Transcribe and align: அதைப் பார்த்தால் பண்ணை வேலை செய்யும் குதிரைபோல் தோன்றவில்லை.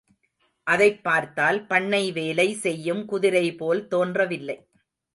அதைப் 0.67 1.03
பார்த்தால் 1.03 1.67
பண்ணை 1.67 2.11
வேலை 2.11 2.53
செய்யும் 2.53 3.05
குதிரைபோல் 3.05 3.87
தோன்றவில்லை. 3.87 4.59